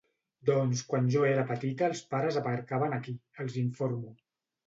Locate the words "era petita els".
1.31-2.01